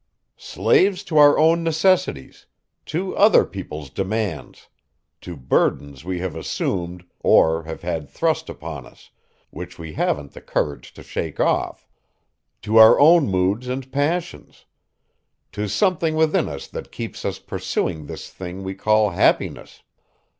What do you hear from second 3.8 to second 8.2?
demands; to burdens we have assumed, or have had